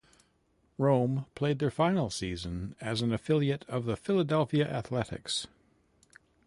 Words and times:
Rome 0.79 1.27
played 1.35 1.59
their 1.59 1.69
final 1.69 2.09
season 2.09 2.75
as 2.81 3.03
an 3.03 3.13
affiliate 3.13 3.63
of 3.69 3.85
the 3.85 3.95
Philadelphia 3.95 4.67
Athletics. 4.67 5.45